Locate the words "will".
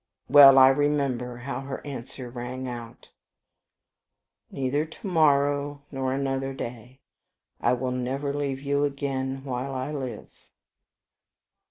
7.73-7.91